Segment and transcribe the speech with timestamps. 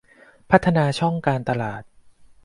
[0.49, 1.81] พัฒนาช่องทางการตลาด